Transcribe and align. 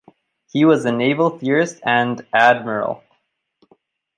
He 0.49 0.65
was 0.65 0.83
a 0.85 0.91
naval 0.91 1.29
theorist 1.29 1.79
and 1.85 2.25
admiral. 2.33 3.03